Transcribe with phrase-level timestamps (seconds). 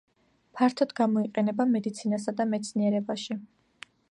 [0.59, 3.43] ფართოდ გამოიყენება მედიცინასა და მეცნიერებაში.